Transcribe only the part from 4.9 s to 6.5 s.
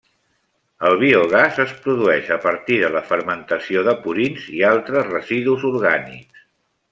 residus orgànics.